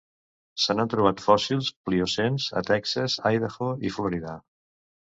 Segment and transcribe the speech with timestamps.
[0.63, 4.37] Se n'han trobat fòssils pliocens a Texas, Idaho i Florida.